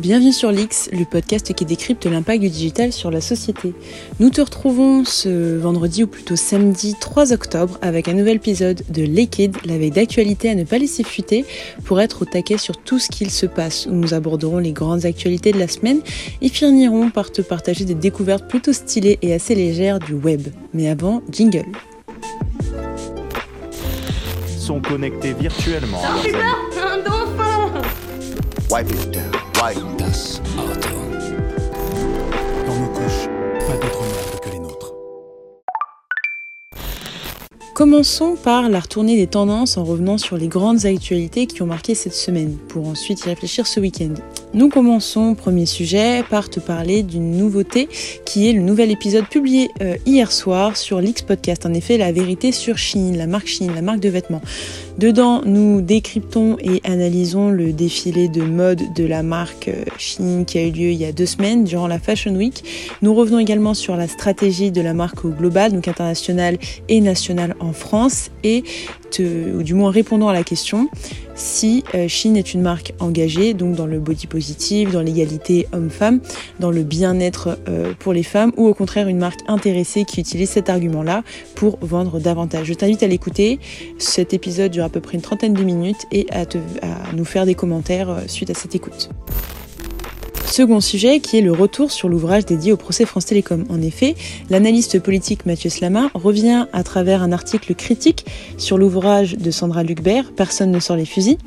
[0.00, 3.74] Bienvenue sur l'X, le podcast qui décrypte l'impact du digital sur la société.
[4.18, 9.02] Nous te retrouvons ce vendredi ou plutôt samedi 3 octobre avec un nouvel épisode de
[9.02, 11.44] Liquid, la veille d'actualité à ne pas laisser fuiter
[11.84, 15.04] pour être au taquet sur tout ce qu'il se passe où nous aborderons les grandes
[15.04, 16.00] actualités de la semaine
[16.40, 20.48] et finirons par te partager des découvertes plutôt stylées et assez légères du web.
[20.72, 21.66] Mais avant, jingle.
[24.46, 26.00] Sont connectés virtuellement.
[28.70, 29.30] Wipe it down.
[29.62, 30.88] Wipe Das Auto.
[32.66, 33.28] Dans nos couches,
[33.66, 34.94] pas d'autres merdes que les nôtres.
[37.74, 41.94] Commençons par la retournée des tendances en revenant sur les grandes actualités qui ont marqué
[41.94, 44.14] cette semaine, pour ensuite y réfléchir ce week-end.
[44.52, 47.88] Nous commençons, premier sujet, par te parler d'une nouveauté
[48.24, 51.64] qui est le nouvel épisode publié euh, hier soir sur l'X Podcast.
[51.66, 54.42] En effet, la vérité sur Shein, la marque Shein, la marque de vêtements.
[55.00, 60.58] Dedans, nous décryptons et analysons le défilé de mode de la marque euh, Shein qui
[60.58, 62.62] a eu lieu il y a deux semaines durant la Fashion Week.
[63.00, 66.58] Nous revenons également sur la stratégie de la marque au global, donc internationale
[66.90, 68.62] et nationale en France, et
[69.18, 70.88] ou du moins répondant à la question
[71.34, 76.20] si euh, Shein est une marque engagée, donc dans le body positive, dans l'égalité homme-femme,
[76.58, 80.50] dans le bien-être euh, pour les femmes, ou au contraire une marque intéressée qui utilise
[80.50, 81.22] cet argument-là
[81.54, 82.66] pour vendre davantage.
[82.66, 83.58] Je t'invite à l'écouter.
[83.96, 87.54] Cet épisode à peu près une trentaine de minutes et à, à nous faire des
[87.54, 89.10] commentaires euh, suite à cette écoute.
[90.50, 93.64] Second sujet qui est le retour sur l'ouvrage dédié au procès France Télécom.
[93.68, 94.16] En effet,
[94.50, 98.26] l'analyste politique Mathieu Slama revient à travers un article critique
[98.58, 101.38] sur l'ouvrage de Sandra Lucbert, Personne ne sort les fusils,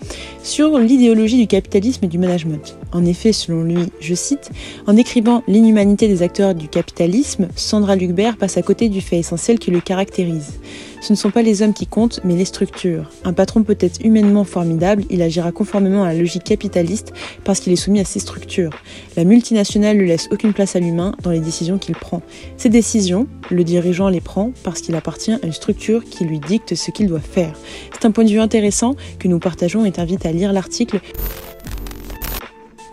[0.41, 2.77] sur l'idéologie du capitalisme et du management.
[2.93, 4.51] En effet, selon lui, je cite,
[4.87, 9.59] en décrivant l'inhumanité des acteurs du capitalisme, Sandra Lucbert passe à côté du fait essentiel
[9.59, 10.59] qui le caractérise.
[11.03, 13.11] Ce ne sont pas les hommes qui comptent, mais les structures.
[13.25, 17.11] Un patron peut être humainement formidable, il agira conformément à la logique capitaliste
[17.43, 18.71] parce qu'il est soumis à ces structures.
[19.17, 22.21] La multinationale ne laisse aucune place à l'humain dans les décisions qu'il prend.
[22.55, 26.73] Ces décisions, le dirigeant les prend parce qu'il appartient à une structure qui lui dicte
[26.73, 27.53] ce qu'il doit faire.
[27.91, 31.01] C'est un point de vue intéressant que nous partageons et t'invite à lire l'article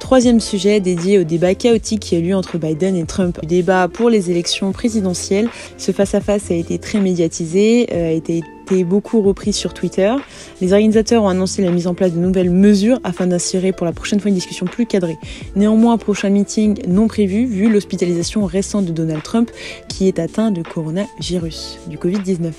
[0.00, 3.38] Troisième sujet dédié au débat chaotique qui a eu lieu entre Biden et Trump.
[3.43, 5.49] Le débat pour les élections présidentielles.
[5.77, 8.43] Ce face-à-face a été très médiatisé, euh, a été,
[8.84, 10.15] beaucoup repris sur Twitter.
[10.60, 13.93] Les organisateurs ont annoncé la mise en place de nouvelles mesures afin d'assurer pour la
[13.93, 15.19] prochaine fois une discussion plus cadrée.
[15.56, 19.50] Néanmoins, prochain meeting non prévu vu l'hospitalisation récente de Donald Trump
[19.89, 22.53] qui est atteint de coronavirus, du Covid-19.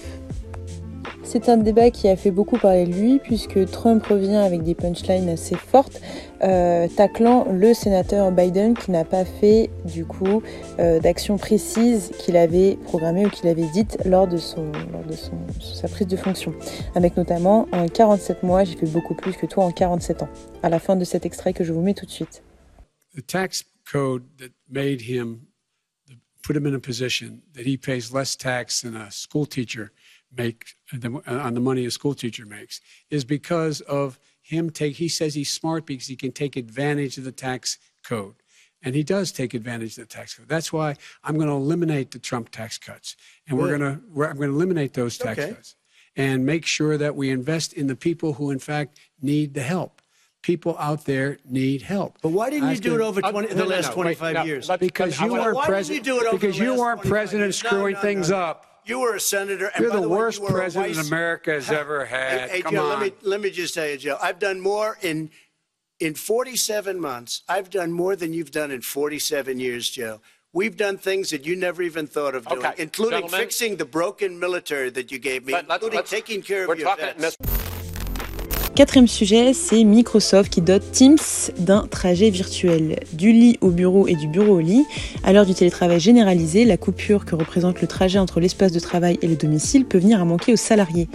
[1.24, 4.76] C'est un débat qui a fait beaucoup parler de lui puisque Trump revient avec des
[4.76, 6.02] punchlines assez fortes,
[6.44, 10.42] euh, taclant le sénateur Biden qui n'a pas fait du coup
[10.80, 15.14] euh, d'action précise qu'il avait programmée ou qu'il avait dite lors de, son, lors de
[15.14, 16.54] son, sa prise de fonction.
[16.96, 20.30] Avec notamment en 47 mois, j'ai fait beaucoup plus que toi en 47 ans.
[20.64, 22.42] À la fin de cet extrait que je vous mets tout de suite.
[23.14, 25.48] the tax code that made him
[26.44, 29.92] put him in a position that he pays less tax than a school teacher
[30.36, 34.18] make than, on the money a school teacher makes is because of
[34.52, 38.36] him take he says he's smart because he can take advantage of the tax code
[38.84, 42.12] and he does take advantage of the tax code that's why i'm going to eliminate
[42.12, 43.16] the trump tax cuts
[43.48, 45.54] and we're going to i'm going to eliminate those tax Okay.
[45.54, 45.76] cuts
[46.18, 50.02] and make sure that we invest in the people who in fact need the help
[50.42, 53.56] people out there need help But why didn't you do it over 20, Uh, the
[53.56, 54.70] no, no, last no, wait, 25 no, years?
[54.80, 56.06] Because you weren't president.
[56.08, 57.58] you do it over because you weren't president years?
[57.58, 58.66] Screwing things up.
[58.86, 59.68] You were a senator.
[59.76, 62.50] And You're by the way, worst you were president vice- America has ever had.
[62.50, 62.90] Hey, hey, Come Joe, on.
[62.90, 64.18] let me let me just tell you, Joe.
[64.22, 65.30] I've done more in
[66.00, 67.44] in 47 months.
[67.48, 70.20] I've done more than you've done in 47 years, Joe.
[70.54, 73.40] We've done things that you never even thought of doing, Okay, including gentlemen.
[73.40, 76.78] fixing the broken military that you gave me, Let- let- including let's- taking care of
[76.78, 77.38] your talking, vets.
[78.74, 81.18] Quatrième sujet, c'est Microsoft qui dote Teams
[81.60, 83.02] d'un trajet virtuel.
[83.12, 84.86] Du lit au bureau et du bureau au lit.
[85.24, 89.20] À l'heure du télétravail généralisé, la coupure que représente le trajet entre l'espace de travail
[89.22, 91.10] et le domicile peut venir à manquer aux salariés.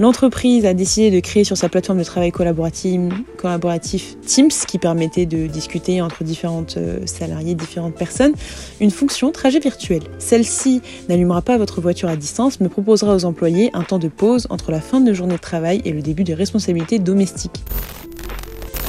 [0.00, 5.46] L'entreprise a décidé de créer sur sa plateforme de travail collaboratif, Teams, qui permettait de
[5.46, 8.32] discuter entre différentes euh, salariés, différentes personnes,
[8.80, 10.02] une fonction trajet virtuel.
[10.18, 14.48] Celle-ci n'allumera pas votre voiture à distance, mais proposera aux employés un temps de pause
[14.50, 17.62] entre la fin de journée de travail et le début des responsabilités domestiques.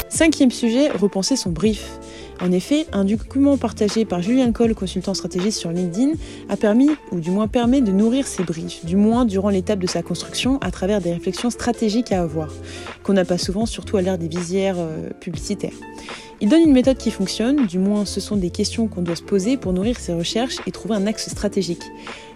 [0.10, 2.00] Cinquième sujet, repenser son brief.
[2.42, 6.14] En effet, un document partagé par Julian Cole, consultant stratégiste sur LinkedIn,
[6.50, 9.88] a permis, ou du moins permet, de nourrir ses briefs, du moins durant l'étape de
[9.88, 12.52] sa construction, à travers des réflexions stratégiques à avoir,
[13.04, 15.74] qu'on n'a pas souvent, surtout à l'ère des visières euh, publicitaires.
[16.42, 19.24] Il donne une méthode qui fonctionne, du moins ce sont des questions qu'on doit se
[19.24, 21.84] poser pour nourrir ses recherches et trouver un axe stratégique.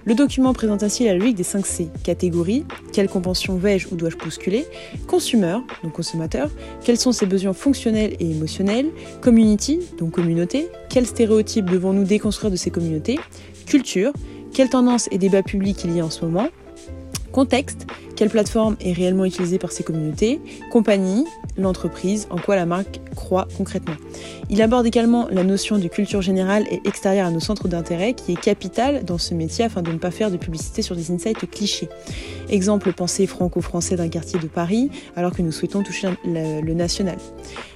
[0.05, 1.89] Le document présente ainsi la logique des 5 C.
[2.03, 2.63] Catégorie,
[2.93, 4.65] quelle convention vais-je ou dois-je bousculer?
[5.05, 6.49] Consumer, donc consommateur,
[6.85, 8.87] quels sont ses besoins fonctionnels et émotionnels?
[9.19, 10.69] Community, donc communauté.
[10.89, 13.19] Quels stéréotypes devons-nous déconstruire de ces communautés?
[13.65, 14.13] Culture.
[14.53, 16.47] Quelles tendances et débats publics il y a en ce moment?
[17.33, 17.85] Contexte,
[18.19, 21.23] quelle plateforme est réellement utilisée par ces communautés Compagnie,
[21.57, 23.95] l'entreprise, en quoi la marque croit concrètement.
[24.49, 28.33] Il aborde également la notion de culture générale et extérieure à nos centres d'intérêt qui
[28.33, 31.49] est capitale dans ce métier afin de ne pas faire de publicité sur des insights
[31.49, 31.87] clichés.
[32.49, 37.17] Exemple pensée franco-français d'un quartier de Paris alors que nous souhaitons toucher le national.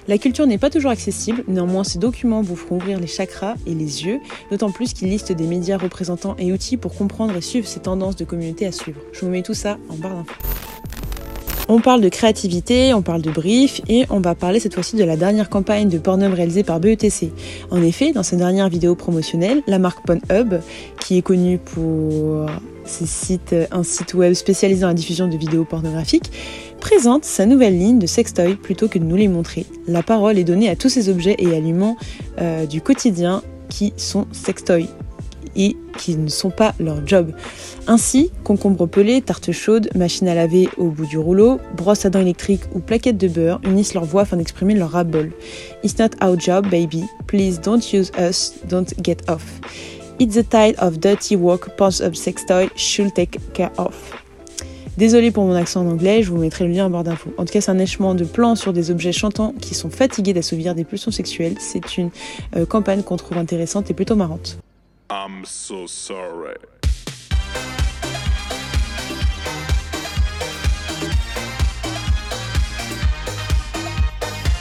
[0.08, 3.72] La culture n'est pas toujours accessible, néanmoins ces documents vous feront ouvrir les chakras et
[3.72, 4.20] les yeux,
[4.50, 8.16] d'autant plus qu'ils listent des médias représentants et outils pour comprendre et suivre ces tendances
[8.16, 9.00] de communauté à suivre.
[9.12, 10.33] Je vous mets tout ça en barre d'infos.
[11.66, 15.04] On parle de créativité, on parle de brief et on va parler cette fois-ci de
[15.04, 17.32] la dernière campagne de Pornhub réalisée par BETC.
[17.70, 20.60] En effet, dans sa dernière vidéo promotionnelle, la marque Pornhub,
[21.00, 22.50] qui est connue pour
[22.84, 26.30] ses sites, un site web spécialisé dans la diffusion de vidéos pornographiques,
[26.80, 29.64] présente sa nouvelle ligne de sextoy plutôt que de nous les montrer.
[29.86, 31.96] La parole est donnée à tous ces objets et aliments
[32.40, 34.88] euh, du quotidien qui sont sextoys
[35.56, 37.32] et qui ne sont pas leur job.
[37.86, 42.20] Ainsi, concombre pelé, tarte chaude, machine à laver au bout du rouleau, brosse à dents
[42.20, 45.30] électrique ou plaquette de beurre unissent leur voix afin d'exprimer leur ras-bol.
[45.82, 47.04] It's not our job, baby.
[47.26, 49.60] Please don't use us, don't get off.
[50.18, 53.94] It's the tide of dirty work, pants up sex toy, should take care of.
[54.96, 57.32] Désolé pour mon accent en anglais, je vous mettrai le lien en barre d'infos.
[57.36, 60.32] En tout cas, c'est un échement de plans sur des objets chantants qui sont fatigués
[60.32, 61.56] d'assouvir des pulsions sexuelles.
[61.58, 62.10] C'est une
[62.54, 64.58] euh, campagne qu'on trouve intéressante et plutôt marrante.
[65.14, 66.56] I'm so sorry.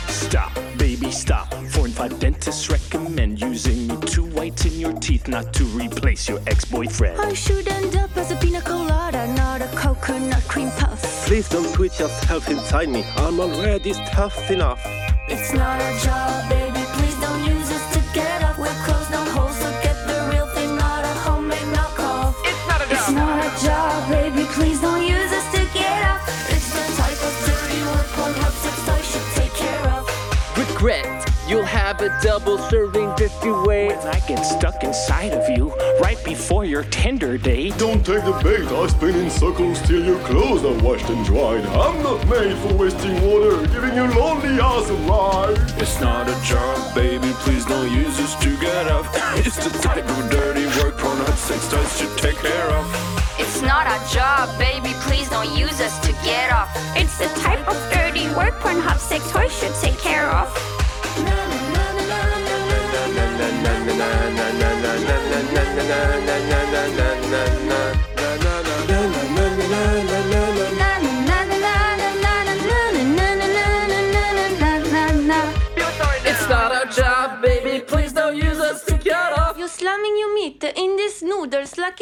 [0.09, 1.51] Stop, baby, stop.
[1.71, 6.39] Four and five dentists recommend using me to whiten your teeth, not to replace your
[6.45, 7.19] ex-boyfriend.
[7.19, 11.01] I should end up as a pina colada, not a coconut cream puff.
[11.25, 13.03] Please don't put yourself inside me.
[13.17, 14.85] I'm already tough enough.
[15.27, 16.72] It's not a job, baby.
[32.03, 33.87] A double serving if you wait.
[33.87, 37.77] When I get stuck inside of you right before your tender date.
[37.77, 41.65] Don't take the bait, I spin in circles till your clothes are washed and dried.
[41.67, 45.57] I'm not made for wasting water, giving you lonely ass a ride.
[45.81, 49.05] It's not a job, baby, please don't use us to get up.
[49.45, 52.85] It's the type of dirty work Pornhub sex toys should take care of.
[53.39, 56.69] It's not a job, baby, please don't use us to get off.
[56.95, 60.82] It's the type of dirty work Pornhub sex toys should take care of.
[81.53, 81.93] Noodles like.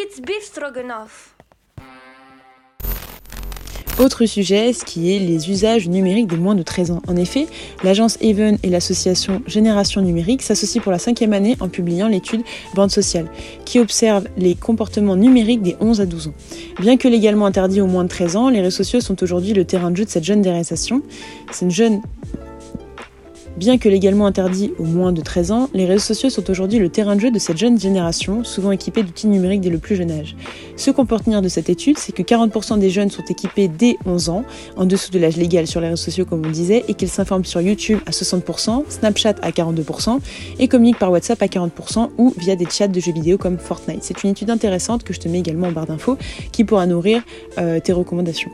[4.00, 7.02] Autre sujet, ce qui est les usages numériques des moins de 13 ans.
[7.08, 7.48] En effet,
[7.84, 12.42] l'agence Even et l'association Génération Numérique s'associent pour la cinquième année en publiant l'étude
[12.74, 13.28] Bande sociale,
[13.66, 16.34] qui observe les comportements numériques des 11 à 12 ans.
[16.80, 19.66] Bien que légalement interdits aux moins de 13 ans, les réseaux sociaux sont aujourd'hui le
[19.66, 21.02] terrain de jeu de cette jeune génération.
[21.52, 22.02] C'est une jeune
[23.58, 26.90] Bien que légalement interdits aux moins de 13 ans, les réseaux sociaux sont aujourd'hui le
[26.90, 30.10] terrain de jeu de cette jeune génération, souvent équipée d'outils numériques dès le plus jeune
[30.10, 30.36] âge.
[30.78, 33.98] Ce qu'on peut retenir de cette étude, c'est que 40% des jeunes sont équipés dès
[34.06, 34.44] 11 ans,
[34.78, 37.46] en dessous de l'âge légal sur les réseaux sociaux comme on disait, et qu'ils s'informent
[37.46, 40.20] sur YouTube à 60%, Snapchat à 42%,
[40.58, 44.04] et communiquent par WhatsApp à 40% ou via des chats de jeux vidéo comme Fortnite.
[44.04, 46.18] C'est une étude intéressante que je te mets également en barre d'infos
[46.52, 47.22] qui pourra nourrir
[47.58, 48.52] euh, tes recommandations.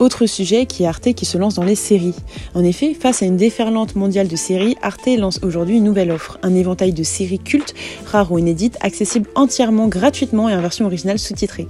[0.00, 2.14] Autre sujet qui est Arte qui se lance dans les séries.
[2.54, 6.38] En effet, face à une déferlante mondiale de séries, Arte lance aujourd'hui une nouvelle offre,
[6.42, 7.74] un éventail de séries cultes,
[8.06, 11.68] rares ou inédites, accessibles entièrement gratuitement et en version originale sous-titrée.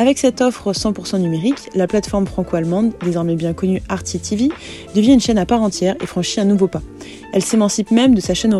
[0.00, 4.48] Avec cette offre 100% numérique, la plateforme franco-allemande, désormais bien connue Arte TV,
[4.94, 6.80] devient une chaîne à part entière et franchit un nouveau pas.
[7.34, 8.58] Elle s'émancipe même de sa, chaîne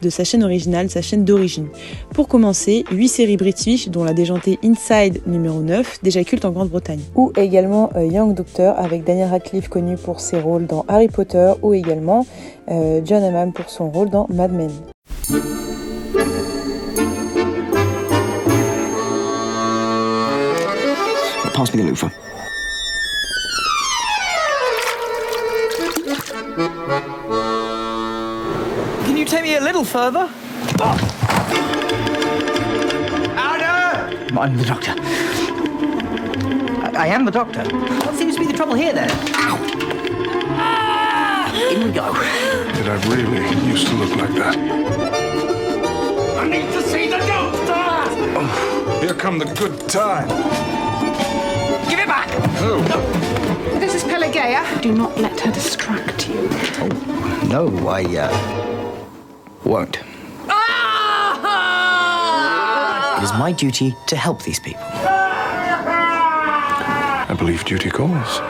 [0.00, 1.68] de sa chaîne originale, sa chaîne d'origine.
[2.14, 7.00] Pour commencer, 8 séries british, dont la déjantée Inside numéro 9, déjà culte en Grande-Bretagne.
[7.16, 11.52] Ou également euh, Young Doctor, avec Daniel Radcliffe connu pour ses rôles dans Harry Potter,
[11.60, 12.24] ou également
[12.70, 14.70] euh, John Hammam pour son rôle dans Mad Men.
[21.58, 22.08] Pass me the loofah.
[29.04, 30.30] Can you take me a little further?
[30.78, 30.96] Ah!
[33.56, 34.38] Anna!
[34.38, 34.94] I'm the doctor.
[36.80, 37.64] I, I am the doctor.
[37.64, 39.10] What seems to be the trouble here then?
[39.34, 39.56] Ow!
[41.72, 42.12] In we go.
[42.12, 44.56] that I really used to look like that.
[46.38, 47.84] I need to see the doctor!
[48.38, 48.98] Oh.
[49.00, 50.77] Here come the good time.
[52.58, 52.90] Give!
[52.90, 53.78] Oh.
[53.78, 54.64] This is Pelageia.
[54.82, 56.48] Do not let her distract you.
[56.50, 56.88] Oh,
[57.48, 58.30] No, I, uh,
[59.64, 59.98] won't.
[63.18, 64.82] It is my duty to help these people.
[67.30, 68.40] I believe duty calls.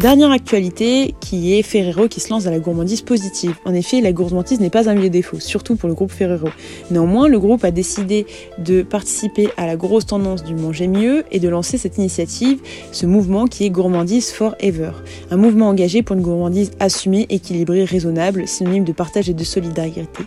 [0.00, 3.56] Dernière actualité qui est Ferrero qui se lance dans la gourmandise positive.
[3.66, 6.48] En effet, la gourmandise n'est pas un milieu défaut, surtout pour le groupe Ferrero.
[6.90, 8.24] Néanmoins, le groupe a décidé
[8.56, 12.60] de participer à la grosse tendance du manger mieux et de lancer cette initiative,
[12.92, 14.92] ce mouvement qui est Gourmandise Forever.
[15.30, 20.24] Un mouvement engagé pour une gourmandise assumée, équilibrée, raisonnable, synonyme de partage et de solidarité.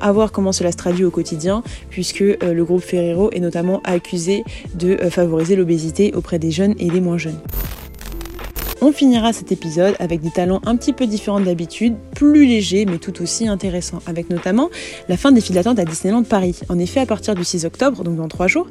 [0.00, 3.80] À voir comment cela se traduit au quotidien, puisque euh, le groupe Ferrero est notamment
[3.82, 4.44] accusé
[4.76, 7.40] de euh, favoriser l'obésité auprès des jeunes et des moins jeunes.
[8.82, 12.96] On finira cet épisode avec des talents un petit peu différents d'habitude, plus légers mais
[12.96, 14.70] tout aussi intéressants, avec notamment
[15.08, 16.58] la fin des files d'attente à Disneyland Paris.
[16.70, 18.66] En effet, à partir du 6 octobre, donc dans 3 jours,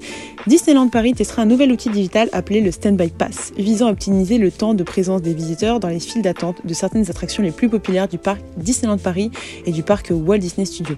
[0.48, 4.50] Disneyland Paris testera un nouvel outil digital appelé le Standby Pass, visant à optimiser le
[4.50, 8.08] temps de présence des visiteurs dans les files d'attente de certaines attractions les plus populaires
[8.08, 9.30] du parc Disneyland Paris
[9.68, 10.98] et du parc Walt Disney Studios.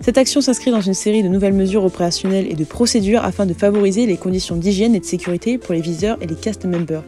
[0.00, 3.54] Cette action s'inscrit dans une série de nouvelles mesures opérationnelles et de procédures afin de
[3.54, 7.04] favoriser les conditions d'hygiène et de sécurité pour les visiteurs et les cast members.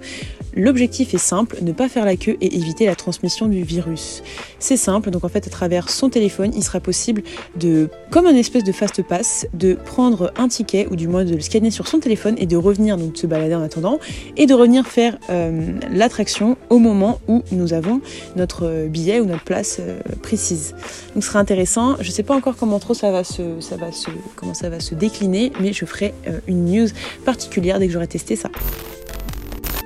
[0.55, 4.23] L'objectif est simple, ne pas faire la queue et éviter la transmission du virus.
[4.69, 7.23] C'est simple, donc en fait à travers son téléphone, il sera possible
[7.57, 11.35] de, comme un espèce de fast pass, de prendre un ticket ou du moins de
[11.35, 13.99] le scanner sur son téléphone et de revenir, donc de se balader en attendant,
[14.37, 18.03] et de revenir faire euh, l'attraction au moment où nous avons
[18.37, 20.75] notre billet ou notre place euh, précise.
[21.15, 21.97] Donc ce sera intéressant.
[22.01, 24.69] Je ne sais pas encore comment trop ça va se, ça va se, comment ça
[24.69, 26.89] va se décliner, mais je ferai euh, une news
[27.25, 28.51] particulière dès que j'aurai testé ça.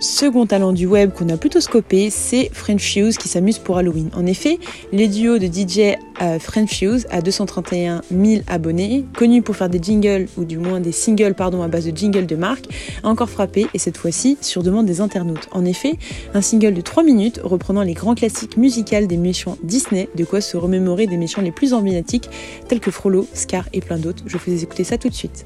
[0.03, 4.11] Second talent du web qu'on a plutôt scopé, c'est French Fuse qui s'amuse pour Halloween.
[4.17, 4.59] En effet,
[4.91, 9.81] les duos de DJ euh, French Fuse à 231 000 abonnés, connu pour faire des
[9.81, 12.65] jingles ou du moins des singles pardon à base de jingles de marque,
[13.05, 15.49] a encore frappé et cette fois-ci sur demande des internautes.
[15.53, 15.93] En effet,
[16.35, 20.41] un single de 3 minutes reprenant les grands classiques musicaux des méchants Disney, de quoi
[20.41, 22.29] se remémorer des méchants les plus emblématiques
[22.67, 24.25] tels que Frollo, Scar et plein d'autres.
[24.27, 25.45] Je vous fais écouter ça tout de suite.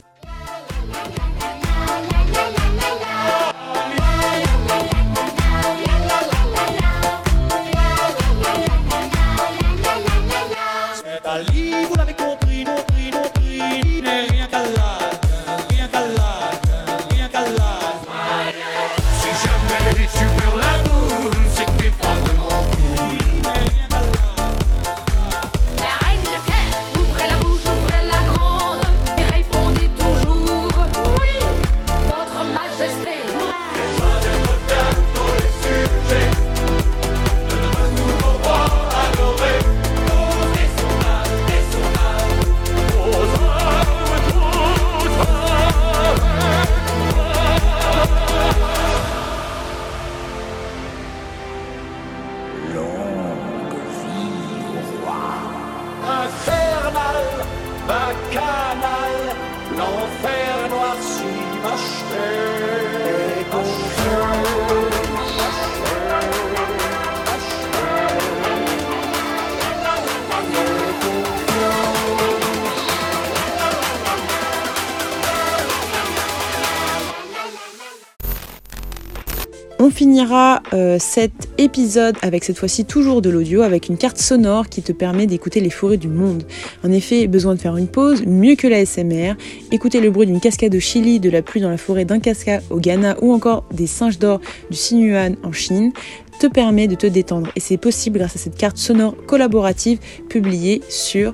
[79.87, 84.69] On finira euh, cet épisode avec cette fois-ci toujours de l'audio, avec une carte sonore
[84.69, 86.43] qui te permet d'écouter les forêts du monde.
[86.83, 89.37] En effet, besoin de faire une pause, mieux que la SMR,
[89.71, 92.65] écouter le bruit d'une cascade au Chili, de la pluie dans la forêt d'un cascade
[92.71, 94.41] au Ghana ou encore des singes d'or
[94.73, 95.93] du Sinuan en Chine
[96.41, 100.83] te permet de te détendre et c'est possible grâce à cette carte sonore collaborative publiée
[100.89, 101.33] sur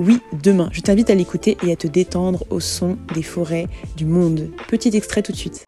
[0.00, 0.70] oui, demain.
[0.72, 4.50] Je t'invite à l'écouter et à te détendre au son des forêts du monde.
[4.66, 5.66] Petit extrait tout de suite.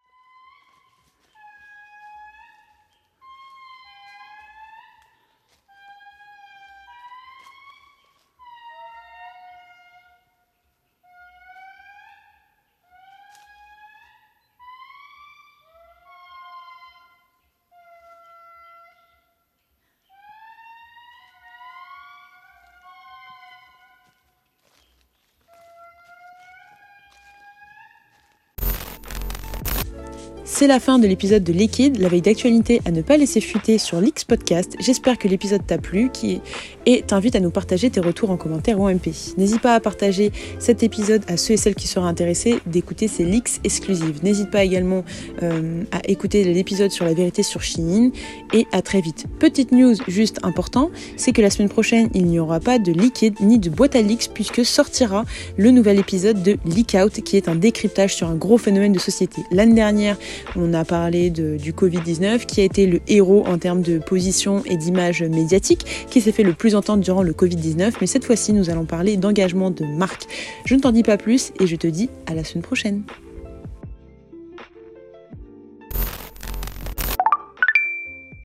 [30.57, 33.77] C'est la fin de l'épisode de Liquid, la veille d'actualité à ne pas laisser fuiter
[33.77, 34.77] sur l'X Podcast.
[34.79, 36.41] J'espère que l'épisode t'a plu qui...
[36.87, 39.09] et t'invite à nous partager tes retours en commentaire ou en MP.
[39.37, 40.31] N'hésite pas à partager
[40.61, 44.23] cet épisode à ceux et celles qui seraient intéressés d'écouter ces leaks exclusives.
[44.23, 45.05] N'hésite pas également
[45.43, 48.13] euh, à écouter l'épisode sur la vérité sur Shein
[48.53, 49.25] et à très vite.
[49.41, 53.35] Petite news juste important, c'est que la semaine prochaine, il n'y aura pas de Liquid
[53.41, 55.25] ni de boîte à leaks puisque sortira
[55.57, 59.01] le nouvel épisode de Leak Out qui est un décryptage sur un gros phénomène de
[59.01, 59.43] société.
[59.51, 60.17] L'année dernière,
[60.57, 64.77] on a parlé du Covid-19 qui a été le héros en termes de position et
[64.77, 68.71] d'image médiatique qui s'est fait le plus entendre durant le Covid-19 mais cette fois-ci nous
[68.71, 70.25] allons parler d'engagement de marque.
[70.65, 73.03] Je ne t'en dis pas plus et je te dis à la semaine prochaine.